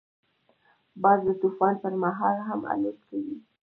[1.03, 3.35] باز د طوفان پر مهال هم الوت کوي